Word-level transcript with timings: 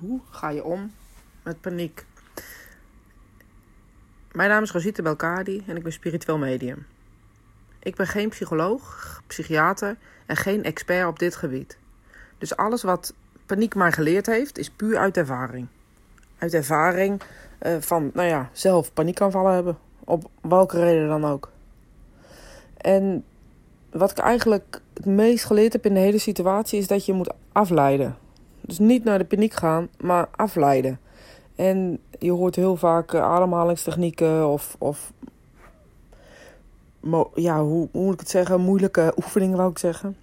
Hoe 0.00 0.20
ga 0.30 0.48
je 0.48 0.64
om 0.64 0.92
met 1.42 1.60
paniek? 1.60 2.04
Mijn 4.32 4.48
naam 4.48 4.62
is 4.62 4.70
Rosita 4.70 5.02
Belkadi 5.02 5.62
en 5.66 5.76
ik 5.76 5.82
ben 5.82 5.92
spiritueel 5.92 6.38
medium. 6.38 6.86
Ik 7.78 7.96
ben 7.96 8.06
geen 8.06 8.28
psycholoog, 8.28 9.22
psychiater 9.26 9.96
en 10.26 10.36
geen 10.36 10.64
expert 10.64 11.06
op 11.06 11.18
dit 11.18 11.36
gebied. 11.36 11.78
Dus 12.38 12.56
alles 12.56 12.82
wat 12.82 13.14
paniek 13.46 13.74
mij 13.74 13.92
geleerd 13.92 14.26
heeft, 14.26 14.58
is 14.58 14.70
puur 14.70 14.98
uit 14.98 15.16
ervaring. 15.16 15.66
Uit 16.38 16.54
ervaring 16.54 17.22
uh, 17.62 17.76
van, 17.80 18.10
nou 18.14 18.28
ja, 18.28 18.50
zelf 18.52 18.92
paniekaanvallen 18.92 19.54
hebben. 19.54 19.78
Op 20.04 20.30
welke 20.42 20.80
reden 20.80 21.08
dan 21.08 21.24
ook. 21.24 21.50
En 22.76 23.24
wat 23.90 24.10
ik 24.10 24.18
eigenlijk 24.18 24.80
het 24.94 25.06
meest 25.06 25.44
geleerd 25.44 25.72
heb 25.72 25.86
in 25.86 25.94
de 25.94 26.00
hele 26.00 26.18
situatie 26.18 26.78
is 26.78 26.86
dat 26.86 27.06
je 27.06 27.12
moet 27.12 27.32
afleiden. 27.52 28.16
Dus 28.60 28.78
niet 28.78 29.04
naar 29.04 29.18
de 29.18 29.24
paniek 29.24 29.54
gaan, 29.54 29.88
maar 30.00 30.28
afleiden. 30.36 31.00
En 31.54 31.98
je 32.18 32.30
hoort 32.30 32.56
heel 32.56 32.76
vaak 32.76 33.12
uh, 33.12 33.22
ademhalingstechnieken 33.22 34.48
of, 34.48 34.76
of 34.78 35.12
ja, 37.34 37.62
hoe, 37.62 37.88
hoe 37.92 38.04
moet 38.04 38.14
ik 38.14 38.20
het 38.20 38.30
zeggen, 38.30 38.60
moeilijke 38.60 39.12
oefeningen 39.16 39.56
wou 39.56 39.70
ik 39.70 39.78
zeggen. 39.78 40.16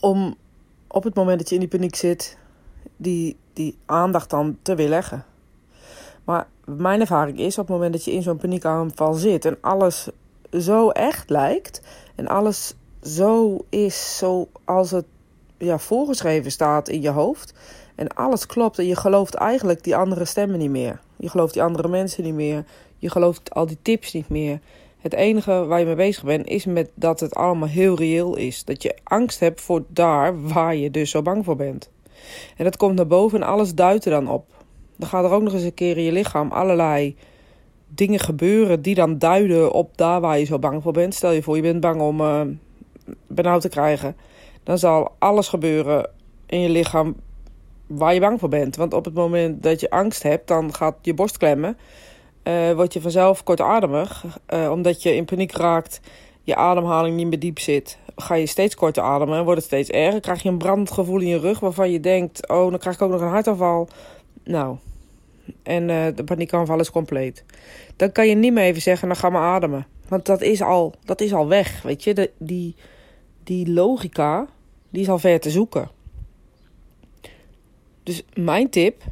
Om 0.00 0.36
op 0.86 1.04
het 1.04 1.14
moment 1.14 1.38
dat 1.38 1.48
je 1.48 1.54
in 1.54 1.60
die 1.60 1.70
paniek 1.70 1.96
zit, 1.96 2.38
die, 2.96 3.36
die 3.52 3.78
aandacht 3.86 4.30
dan 4.30 4.58
te 4.62 4.74
weerleggen. 4.74 5.24
Maar 6.24 6.46
mijn 6.64 7.00
ervaring 7.00 7.38
is 7.38 7.58
op 7.58 7.66
het 7.66 7.76
moment 7.76 7.92
dat 7.92 8.04
je 8.04 8.12
in 8.12 8.22
zo'n 8.22 8.36
paniekaanval 8.36 9.12
zit 9.14 9.44
en 9.44 9.58
alles 9.60 10.08
zo 10.52 10.90
echt 10.90 11.30
lijkt 11.30 11.82
en 12.14 12.26
alles 12.26 12.74
zo 13.02 13.64
is 13.68 14.18
zoals 14.18 14.90
het 14.90 15.04
ja, 15.58 15.78
voorgeschreven 15.78 16.50
staat 16.50 16.88
in 16.88 17.00
je 17.00 17.10
hoofd. 17.10 17.54
En 17.94 18.08
alles 18.08 18.46
klopt 18.46 18.78
en 18.78 18.86
je 18.86 18.96
gelooft 18.96 19.34
eigenlijk 19.34 19.84
die 19.84 19.96
andere 19.96 20.24
stemmen 20.24 20.58
niet 20.58 20.70
meer. 20.70 21.00
Je 21.16 21.28
gelooft 21.28 21.52
die 21.52 21.62
andere 21.62 21.88
mensen 21.88 22.24
niet 22.24 22.34
meer. 22.34 22.64
Je 22.98 23.10
gelooft 23.10 23.54
al 23.54 23.66
die 23.66 23.78
tips 23.82 24.12
niet 24.12 24.28
meer. 24.28 24.60
Het 24.98 25.14
enige 25.14 25.66
waar 25.66 25.78
je 25.78 25.86
mee 25.86 25.94
bezig 25.94 26.24
bent 26.24 26.46
is 26.46 26.64
met 26.64 26.90
dat 26.94 27.20
het 27.20 27.34
allemaal 27.34 27.68
heel 27.68 27.96
reëel 27.96 28.36
is. 28.36 28.64
Dat 28.64 28.82
je 28.82 28.96
angst 29.04 29.40
hebt 29.40 29.60
voor 29.60 29.84
daar 29.88 30.48
waar 30.48 30.76
je 30.76 30.90
dus 30.90 31.10
zo 31.10 31.22
bang 31.22 31.44
voor 31.44 31.56
bent. 31.56 31.90
En 32.56 32.64
dat 32.64 32.76
komt 32.76 32.94
naar 32.94 33.06
boven 33.06 33.42
en 33.42 33.48
alles 33.48 33.74
duidt 33.74 34.04
er 34.04 34.10
dan 34.10 34.28
op. 34.28 34.46
Dan 34.96 35.08
gaat 35.08 35.24
er 35.24 35.30
ook 35.30 35.42
nog 35.42 35.52
eens 35.52 35.62
een 35.62 35.74
keer 35.74 35.96
in 35.96 36.02
je 36.02 36.12
lichaam 36.12 36.50
allerlei 36.50 37.16
dingen 37.88 38.20
gebeuren 38.20 38.82
die 38.82 38.94
dan 38.94 39.18
duiden 39.18 39.72
op 39.72 39.96
daar 39.96 40.20
waar 40.20 40.38
je 40.38 40.44
zo 40.44 40.58
bang 40.58 40.82
voor 40.82 40.92
bent. 40.92 41.14
Stel 41.14 41.30
je 41.30 41.42
voor, 41.42 41.56
je 41.56 41.62
bent 41.62 41.80
bang 41.80 42.00
om 42.00 42.20
uh, 42.20 42.40
benauwd 43.26 43.60
te 43.60 43.68
krijgen 43.68 44.16
dan 44.68 44.78
zal 44.78 45.14
alles 45.18 45.48
gebeuren 45.48 46.10
in 46.46 46.60
je 46.60 46.68
lichaam 46.68 47.16
waar 47.86 48.14
je 48.14 48.20
bang 48.20 48.40
voor 48.40 48.48
bent. 48.48 48.76
Want 48.76 48.94
op 48.94 49.04
het 49.04 49.14
moment 49.14 49.62
dat 49.62 49.80
je 49.80 49.90
angst 49.90 50.22
hebt, 50.22 50.48
dan 50.48 50.74
gaat 50.74 50.96
je 51.02 51.14
borst 51.14 51.38
klemmen. 51.38 51.78
Uh, 52.44 52.72
word 52.72 52.92
je 52.92 53.00
vanzelf 53.00 53.42
kortademig, 53.42 54.24
uh, 54.48 54.70
omdat 54.70 55.02
je 55.02 55.14
in 55.14 55.24
paniek 55.24 55.52
raakt, 55.52 56.00
je 56.42 56.54
ademhaling 56.54 57.16
niet 57.16 57.26
meer 57.26 57.38
diep 57.38 57.58
zit. 57.58 57.98
Ga 58.16 58.34
je 58.34 58.46
steeds 58.46 58.74
korter 58.74 59.02
ademen, 59.02 59.44
wordt 59.44 59.58
het 59.58 59.66
steeds 59.66 59.90
erger. 59.90 60.20
Krijg 60.20 60.42
je 60.42 60.48
een 60.48 60.58
brandgevoel 60.58 61.20
in 61.20 61.28
je 61.28 61.38
rug 61.38 61.60
waarvan 61.60 61.90
je 61.90 62.00
denkt: 62.00 62.48
oh, 62.48 62.70
dan 62.70 62.78
krijg 62.78 62.96
ik 62.96 63.02
ook 63.02 63.10
nog 63.10 63.20
een 63.20 63.28
hartaanval. 63.28 63.88
Nou, 64.44 64.76
en 65.62 65.88
uh, 65.88 66.06
de 66.14 66.24
paniekaanval 66.24 66.80
is 66.80 66.90
compleet. 66.90 67.44
Dan 67.96 68.12
kan 68.12 68.28
je 68.28 68.34
niet 68.34 68.52
meer 68.52 68.64
even 68.64 68.82
zeggen: 68.82 69.08
dan 69.08 69.16
ga 69.16 69.30
maar 69.30 69.54
ademen. 69.54 69.86
Want 70.08 70.26
dat 70.26 70.40
is 70.40 70.62
al, 70.62 70.94
dat 71.04 71.20
is 71.20 71.34
al 71.34 71.48
weg, 71.48 71.82
weet 71.82 72.04
je. 72.04 72.14
De, 72.14 72.30
die, 72.38 72.76
die 73.44 73.72
logica 73.72 74.48
die 74.90 75.02
is 75.02 75.08
al 75.08 75.18
ver 75.18 75.40
te 75.40 75.50
zoeken. 75.50 75.90
Dus 78.02 78.22
mijn 78.34 78.70
tip, 78.70 79.02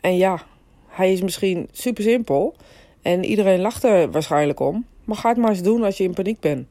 en 0.00 0.16
ja, 0.16 0.42
hij 0.86 1.12
is 1.12 1.22
misschien 1.22 1.68
super 1.72 2.02
simpel 2.02 2.54
en 3.02 3.24
iedereen 3.24 3.60
lacht 3.60 3.84
er 3.84 4.10
waarschijnlijk 4.10 4.60
om, 4.60 4.86
maar 5.04 5.16
ga 5.16 5.28
het 5.28 5.38
maar 5.38 5.50
eens 5.50 5.62
doen 5.62 5.82
als 5.82 5.96
je 5.96 6.04
in 6.04 6.14
paniek 6.14 6.40
bent. 6.40 6.68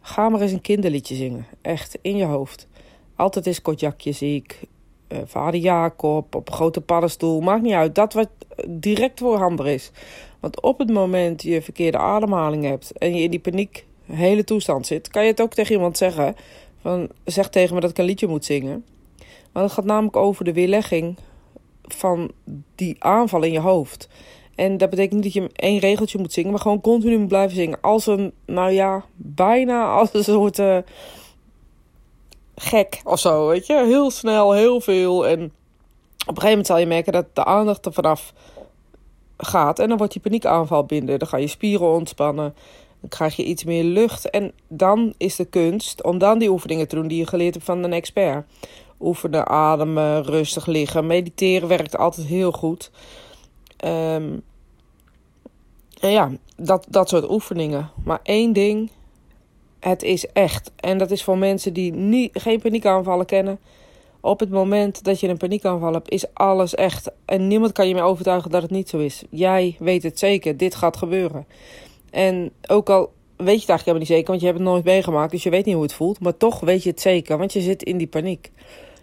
Ga 0.00 0.28
maar 0.28 0.40
eens 0.40 0.52
een 0.52 0.60
kinderliedje 0.60 1.14
zingen, 1.14 1.46
echt 1.60 1.98
in 2.00 2.16
je 2.16 2.24
hoofd. 2.24 2.68
Altijd 3.16 3.46
is 3.46 3.62
kotjakje 3.62 4.12
ziek, 4.12 4.60
uh, 5.08 5.18
vader 5.24 5.60
Jacob, 5.60 6.34
op 6.34 6.48
een 6.48 6.54
grote 6.54 6.80
paddenstoel, 6.80 7.40
maakt 7.40 7.62
niet 7.62 7.72
uit. 7.72 7.94
Dat 7.94 8.12
wat 8.12 8.28
direct 8.68 9.18
voorhanden 9.18 9.66
is. 9.66 9.90
Want 10.40 10.60
op 10.60 10.78
het 10.78 10.90
moment 10.90 11.42
je 11.42 11.62
verkeerde 11.62 11.98
ademhaling 11.98 12.64
hebt 12.64 12.98
en 12.98 13.14
je 13.14 13.22
in 13.22 13.30
die 13.30 13.40
paniek 13.40 13.86
hele 14.04 14.44
toestand 14.44 14.86
zit, 14.86 15.08
kan 15.08 15.22
je 15.22 15.30
het 15.30 15.40
ook 15.40 15.54
tegen 15.54 15.74
iemand 15.74 15.96
zeggen 15.96 16.36
van, 16.80 17.08
zeg 17.24 17.48
tegen 17.48 17.74
me 17.74 17.80
dat 17.80 17.90
ik 17.90 17.98
een 17.98 18.04
liedje 18.04 18.26
moet 18.26 18.44
zingen. 18.44 18.84
Maar 19.52 19.62
het 19.62 19.72
gaat 19.72 19.84
namelijk 19.84 20.16
over 20.16 20.44
de 20.44 20.52
weerlegging 20.52 21.16
van 21.82 22.30
die 22.74 22.96
aanval 22.98 23.42
in 23.42 23.52
je 23.52 23.60
hoofd. 23.60 24.08
En 24.54 24.76
dat 24.76 24.90
betekent 24.90 25.14
niet 25.14 25.34
dat 25.34 25.42
je 25.42 25.50
één 25.52 25.78
regeltje 25.78 26.18
moet 26.18 26.32
zingen, 26.32 26.50
maar 26.50 26.60
gewoon 26.60 26.80
continu 26.80 27.18
moet 27.18 27.28
blijven 27.28 27.56
zingen. 27.56 27.80
Als 27.80 28.06
een, 28.06 28.32
nou 28.46 28.70
ja, 28.70 29.04
bijna 29.16 29.92
als 29.92 30.14
een 30.14 30.24
soort 30.24 30.58
uh, 30.58 30.78
gek 32.54 33.00
of 33.04 33.18
zo, 33.18 33.46
weet 33.46 33.66
je. 33.66 33.84
Heel 33.86 34.10
snel, 34.10 34.52
heel 34.52 34.80
veel. 34.80 35.26
En 35.26 35.42
op 35.42 36.36
een 36.36 36.42
gegeven 36.42 36.48
moment 36.48 36.66
zal 36.66 36.78
je 36.78 36.86
merken 36.86 37.12
dat 37.12 37.26
de 37.32 37.44
aandacht 37.44 37.86
er 37.86 37.92
vanaf 37.92 38.32
gaat. 39.36 39.78
En 39.78 39.88
dan 39.88 39.96
wordt 39.96 40.12
die 40.12 40.22
paniekaanval 40.22 40.84
binnen. 40.84 41.18
Dan 41.18 41.28
gaan 41.28 41.40
je 41.40 41.46
spieren 41.46 41.92
ontspannen. 41.92 42.54
Dan 43.00 43.08
krijg 43.08 43.36
je 43.36 43.44
iets 43.44 43.64
meer 43.64 43.84
lucht. 43.84 44.30
En 44.30 44.52
dan 44.68 45.14
is 45.16 45.36
de 45.36 45.44
kunst 45.44 46.02
om 46.02 46.18
dan 46.18 46.38
die 46.38 46.50
oefeningen 46.50 46.88
te 46.88 46.94
doen 46.94 47.08
die 47.08 47.18
je 47.18 47.26
geleerd 47.26 47.54
hebt 47.54 47.66
van 47.66 47.82
een 47.82 47.92
expert. 47.92 48.46
Oefenen, 49.00 49.46
ademen, 49.46 50.24
rustig 50.24 50.66
liggen. 50.66 51.06
Mediteren 51.06 51.68
werkt 51.68 51.96
altijd 51.96 52.26
heel 52.26 52.52
goed. 52.52 52.90
Um, 53.84 54.42
en 56.00 56.10
ja, 56.10 56.30
dat, 56.56 56.86
dat 56.88 57.08
soort 57.08 57.30
oefeningen. 57.30 57.90
Maar 58.04 58.20
één 58.22 58.52
ding, 58.52 58.90
het 59.80 60.02
is 60.02 60.26
echt. 60.26 60.72
En 60.76 60.98
dat 60.98 61.10
is 61.10 61.24
voor 61.24 61.38
mensen 61.38 61.72
die 61.72 61.92
niet, 61.92 62.30
geen 62.40 62.60
paniekaanvallen 62.60 63.26
kennen. 63.26 63.58
Op 64.20 64.40
het 64.40 64.50
moment 64.50 65.04
dat 65.04 65.20
je 65.20 65.28
een 65.28 65.36
paniekaanval 65.36 65.92
hebt, 65.92 66.10
is 66.10 66.34
alles 66.34 66.74
echt. 66.74 67.10
En 67.24 67.48
niemand 67.48 67.72
kan 67.72 67.88
je 67.88 67.94
meer 67.94 68.02
overtuigen 68.02 68.50
dat 68.50 68.62
het 68.62 68.70
niet 68.70 68.88
zo 68.88 68.98
is. 68.98 69.22
Jij 69.30 69.76
weet 69.78 70.02
het 70.02 70.18
zeker, 70.18 70.56
dit 70.56 70.74
gaat 70.74 70.96
gebeuren. 70.96 71.46
En 72.10 72.50
ook 72.66 72.90
al 72.90 73.12
weet 73.36 73.54
je 73.54 73.60
het 73.60 73.68
eigenlijk 73.68 73.84
helemaal 73.84 73.98
niet 73.98 74.08
zeker, 74.08 74.26
want 74.26 74.40
je 74.40 74.46
hebt 74.46 74.58
het 74.58 74.68
nooit 74.68 74.84
meegemaakt, 74.84 75.30
dus 75.30 75.42
je 75.42 75.50
weet 75.50 75.64
niet 75.64 75.74
hoe 75.74 75.82
het 75.82 75.92
voelt. 75.92 76.20
Maar 76.20 76.36
toch 76.36 76.60
weet 76.60 76.82
je 76.82 76.90
het 76.90 77.00
zeker, 77.00 77.38
want 77.38 77.52
je 77.52 77.60
zit 77.60 77.82
in 77.82 77.98
die 77.98 78.06
paniek. 78.06 78.50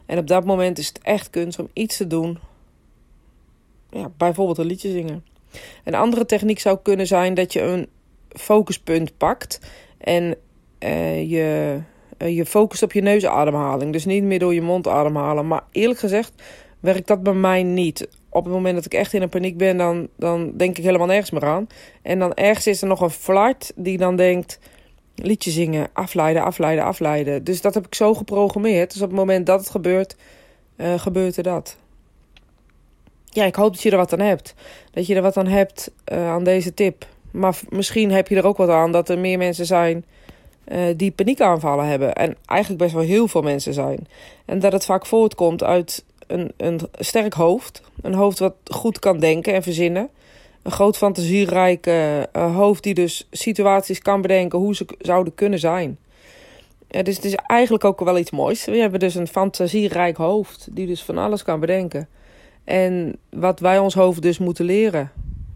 En 0.05 0.17
op 0.17 0.27
dat 0.27 0.45
moment 0.45 0.77
is 0.77 0.87
het 0.87 0.99
echt 1.01 1.29
kunst 1.29 1.59
om 1.59 1.69
iets 1.73 1.97
te 1.97 2.07
doen. 2.07 2.39
Ja, 3.89 4.11
bijvoorbeeld 4.17 4.57
een 4.57 4.65
liedje 4.65 4.91
zingen. 4.91 5.25
Een 5.83 5.95
andere 5.95 6.25
techniek 6.25 6.59
zou 6.59 6.77
kunnen 6.81 7.07
zijn 7.07 7.33
dat 7.33 7.53
je 7.53 7.61
een 7.61 7.87
focuspunt 8.29 9.17
pakt 9.17 9.59
en 9.97 10.35
uh, 10.79 11.29
je, 11.29 11.79
uh, 12.17 12.35
je 12.35 12.45
focust 12.45 12.83
op 12.83 12.93
je 12.93 13.01
neusademhaling. 13.01 13.91
Dus 13.91 14.05
niet 14.05 14.23
meer 14.23 14.39
door 14.39 14.53
je 14.53 14.61
mond 14.61 14.87
ademhalen. 14.87 15.47
Maar 15.47 15.63
eerlijk 15.71 15.99
gezegd 15.99 16.31
werkt 16.79 17.07
dat 17.07 17.23
bij 17.23 17.33
mij 17.33 17.63
niet 17.63 18.07
op 18.37 18.43
het 18.43 18.53
moment 18.53 18.75
dat 18.75 18.85
ik 18.85 18.93
echt 18.93 19.13
in 19.13 19.21
een 19.21 19.29
paniek 19.29 19.57
ben, 19.57 19.77
dan, 19.77 20.07
dan 20.15 20.51
denk 20.55 20.77
ik 20.77 20.83
helemaal 20.83 21.07
nergens 21.07 21.31
meer 21.31 21.45
aan. 21.45 21.67
En 22.01 22.19
dan 22.19 22.33
ergens 22.33 22.67
is 22.67 22.81
er 22.81 22.87
nog 22.87 23.01
een 23.01 23.09
flirt 23.09 23.71
die 23.75 23.97
dan 23.97 24.15
denkt: 24.15 24.59
liedje 25.15 25.51
zingen, 25.51 25.87
afleiden, 25.93 26.43
afleiden, 26.43 26.83
afleiden. 26.83 27.43
Dus 27.43 27.61
dat 27.61 27.73
heb 27.73 27.85
ik 27.85 27.95
zo 27.95 28.13
geprogrammeerd. 28.13 28.93
Dus 28.93 29.01
op 29.01 29.07
het 29.07 29.17
moment 29.17 29.45
dat 29.45 29.59
het 29.59 29.69
gebeurt, 29.69 30.15
uh, 30.77 30.99
gebeurt 30.99 31.37
er 31.37 31.43
dat. 31.43 31.77
Ja, 33.25 33.45
ik 33.45 33.55
hoop 33.55 33.73
dat 33.73 33.81
je 33.81 33.91
er 33.91 33.97
wat 33.97 34.13
aan 34.13 34.19
hebt. 34.19 34.53
Dat 34.91 35.07
je 35.07 35.15
er 35.15 35.21
wat 35.21 35.37
aan 35.37 35.47
hebt 35.47 35.91
uh, 36.11 36.29
aan 36.29 36.43
deze 36.43 36.73
tip. 36.73 37.05
Maar 37.31 37.59
misschien 37.69 38.11
heb 38.11 38.27
je 38.27 38.35
er 38.35 38.45
ook 38.45 38.57
wat 38.57 38.69
aan 38.69 38.91
dat 38.91 39.09
er 39.09 39.19
meer 39.19 39.37
mensen 39.37 39.65
zijn 39.65 40.05
uh, 40.67 40.81
die 40.95 41.11
paniekaanvallen 41.11 41.85
hebben. 41.85 42.15
En 42.15 42.35
eigenlijk 42.45 42.81
best 42.81 42.93
wel 42.93 43.03
heel 43.03 43.27
veel 43.27 43.41
mensen 43.41 43.73
zijn. 43.73 44.07
En 44.45 44.59
dat 44.59 44.71
het 44.71 44.85
vaak 44.85 45.05
voortkomt 45.05 45.63
uit 45.63 46.03
een, 46.27 46.51
een 46.57 46.79
sterk 46.99 47.33
hoofd. 47.33 47.81
Een 48.01 48.13
hoofd 48.13 48.39
wat 48.39 48.55
goed 48.65 48.99
kan 48.99 49.19
denken 49.19 49.53
en 49.53 49.63
verzinnen. 49.63 50.09
Een 50.61 50.71
groot 50.71 50.97
fantasierijke 50.97 52.29
uh, 52.35 52.55
hoofd 52.55 52.83
die 52.83 52.93
dus 52.93 53.27
situaties 53.31 53.99
kan 53.99 54.21
bedenken 54.21 54.59
hoe 54.59 54.75
ze 54.75 54.85
zouden 54.99 55.35
kunnen 55.35 55.59
zijn. 55.59 55.97
Dus 56.87 57.15
het 57.15 57.25
is 57.25 57.35
eigenlijk 57.35 57.83
ook 57.83 57.99
wel 57.99 58.17
iets 58.17 58.31
moois. 58.31 58.65
We 58.65 58.77
hebben 58.77 58.99
dus 58.99 59.15
een 59.15 59.27
fantasierijk 59.27 60.17
hoofd 60.17 60.67
die 60.71 60.87
dus 60.87 61.03
van 61.03 61.17
alles 61.17 61.43
kan 61.43 61.59
bedenken. 61.59 62.07
En 62.63 63.15
wat 63.29 63.59
wij 63.59 63.79
ons 63.79 63.93
hoofd 63.93 64.21
dus 64.21 64.37
moeten 64.37 64.65
leren, 64.65 65.11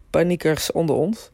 paniekers 0.09 0.71
onder 0.71 0.95
ons, 0.95 1.29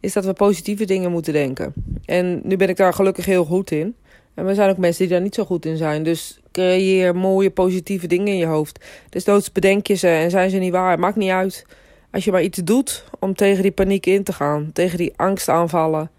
is 0.00 0.12
dat 0.12 0.24
we 0.24 0.32
positieve 0.32 0.84
dingen 0.84 1.10
moeten 1.10 1.32
denken. 1.32 1.72
En 2.04 2.40
nu 2.42 2.56
ben 2.56 2.68
ik 2.68 2.76
daar 2.76 2.94
gelukkig 2.94 3.24
heel 3.24 3.44
goed 3.44 3.70
in. 3.70 3.94
En 4.34 4.46
er 4.46 4.54
zijn 4.54 4.70
ook 4.70 4.76
mensen 4.76 5.02
die 5.02 5.12
daar 5.12 5.22
niet 5.22 5.34
zo 5.34 5.44
goed 5.44 5.66
in 5.66 5.76
zijn. 5.76 6.02
Dus 6.02 6.39
creëer 6.52 7.16
mooie, 7.16 7.50
positieve 7.50 8.06
dingen 8.06 8.26
in 8.26 8.36
je 8.36 8.46
hoofd. 8.46 8.84
Dus 9.08 9.24
doods 9.24 9.52
bedenk 9.52 9.86
je 9.86 9.94
ze 9.94 10.08
en 10.08 10.30
zijn 10.30 10.50
ze 10.50 10.56
niet 10.56 10.72
waar. 10.72 10.98
Maakt 10.98 11.16
niet 11.16 11.30
uit. 11.30 11.66
Als 12.10 12.24
je 12.24 12.32
maar 12.32 12.42
iets 12.42 12.58
doet 12.58 13.04
om 13.18 13.34
tegen 13.34 13.62
die 13.62 13.70
paniek 13.70 14.06
in 14.06 14.24
te 14.24 14.32
gaan. 14.32 14.70
Tegen 14.72 14.98
die 14.98 15.12
angstaanvallen. 15.16 16.10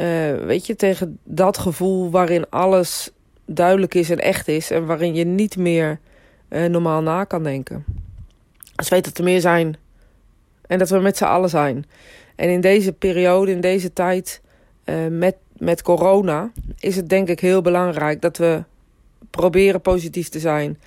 Uh, 0.00 0.34
weet 0.44 0.66
je, 0.66 0.76
tegen 0.76 1.18
dat 1.24 1.58
gevoel 1.58 2.10
waarin 2.10 2.50
alles 2.50 3.10
duidelijk 3.46 3.94
is 3.94 4.10
en 4.10 4.18
echt 4.18 4.48
is. 4.48 4.70
En 4.70 4.86
waarin 4.86 5.14
je 5.14 5.24
niet 5.24 5.56
meer 5.56 5.98
uh, 6.48 6.64
normaal 6.64 7.02
na 7.02 7.24
kan 7.24 7.42
denken. 7.42 7.84
Als 8.74 8.88
weet 8.88 9.04
dat 9.04 9.18
er 9.18 9.24
meer 9.24 9.40
zijn 9.40 9.76
en 10.66 10.78
dat 10.78 10.88
we 10.88 10.98
met 10.98 11.16
z'n 11.16 11.24
allen 11.24 11.50
zijn. 11.50 11.84
En 12.36 12.48
in 12.48 12.60
deze 12.60 12.92
periode, 12.92 13.50
in 13.50 13.60
deze 13.60 13.92
tijd 13.92 14.40
met, 15.10 15.36
met 15.56 15.82
corona, 15.82 16.50
is 16.78 16.96
het 16.96 17.08
denk 17.08 17.28
ik 17.28 17.40
heel 17.40 17.62
belangrijk 17.62 18.20
dat 18.20 18.36
we 18.36 18.62
proberen 19.30 19.80
positief 19.80 20.28
te 20.28 20.40
zijn. 20.40 20.78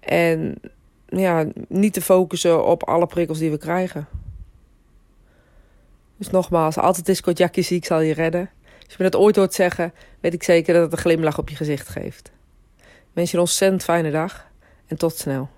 En 0.00 0.60
ja, 1.06 1.46
niet 1.68 1.92
te 1.92 2.00
focussen 2.02 2.64
op 2.64 2.82
alle 2.82 3.06
prikkels 3.06 3.38
die 3.38 3.50
we 3.50 3.58
krijgen. 3.58 4.08
Dus 6.16 6.30
nogmaals, 6.30 6.78
altijd 6.78 7.08
is 7.08 7.20
Kotjakje 7.20 7.62
ziek 7.62 7.84
zal 7.84 8.00
je 8.00 8.14
redden. 8.14 8.50
Als 8.64 8.96
je 8.96 8.96
me 8.98 9.10
dat 9.10 9.20
ooit 9.20 9.36
hoort 9.36 9.54
zeggen, 9.54 9.92
weet 10.20 10.34
ik 10.34 10.42
zeker 10.42 10.74
dat 10.74 10.82
het 10.82 10.92
een 10.92 10.98
glimlach 10.98 11.38
op 11.38 11.48
je 11.48 11.56
gezicht 11.56 11.88
geeft. 11.88 12.32
Ik 12.78 13.18
wens 13.18 13.30
je 13.30 13.36
een 13.36 13.42
ontzettend 13.42 13.82
fijne 13.82 14.10
dag 14.10 14.50
en 14.86 14.96
tot 14.96 15.16
snel. 15.16 15.48